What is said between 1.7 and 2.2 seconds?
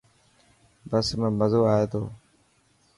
آئي تو.